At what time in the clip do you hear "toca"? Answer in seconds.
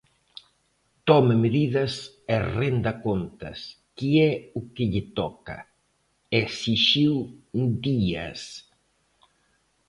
5.19-5.57